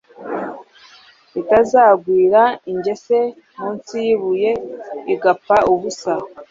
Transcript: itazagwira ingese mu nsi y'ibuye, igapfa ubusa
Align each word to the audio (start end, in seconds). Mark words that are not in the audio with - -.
itazagwira 1.41 2.41
ingese 2.71 3.17
mu 3.59 3.69
nsi 3.75 3.95
y'ibuye, 4.05 4.51
igapfa 5.13 5.55
ubusa 5.71 6.13